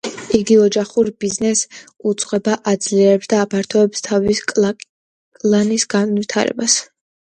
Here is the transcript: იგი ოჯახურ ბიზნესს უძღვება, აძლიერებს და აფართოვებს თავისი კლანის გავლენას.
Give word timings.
იგი 0.35 0.55
ოჯახურ 0.61 1.09
ბიზნესს 1.23 1.83
უძღვება, 2.11 2.55
აძლიერებს 2.73 3.31
და 3.35 3.41
აფართოვებს 3.43 4.03
თავისი 4.07 4.49
კლანის 4.57 5.87
გავლენას. 5.97 6.79